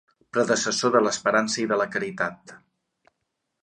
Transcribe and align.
Predecessor 0.37 0.95
de 0.95 1.03
l'esperança 1.03 1.63
i 1.67 1.69
de 1.75 1.81
la 1.83 1.89
caritat. 1.99 2.59